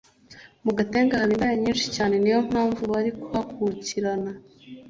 [0.65, 4.31] Mugatenga haba indaya nyishi cyane niyompamvu bari kuhakurikirana